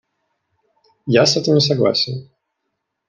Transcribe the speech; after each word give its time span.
Я 1.05 1.27
с 1.27 1.37
этим 1.37 1.53
не 1.53 1.61
согласен. 1.61 2.27